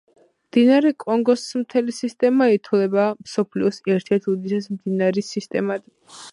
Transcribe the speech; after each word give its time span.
მდინარე 0.45 0.91
კონგოს 1.03 1.43
მთელი 1.63 1.95
სისტემა 1.97 2.49
ითვლება 2.55 3.05
მსოფლიოს 3.21 3.81
ერთ-ერთ 3.97 4.29
უდიდეს 4.35 4.69
მდინარის 4.77 5.33
სისტემად. 5.37 5.89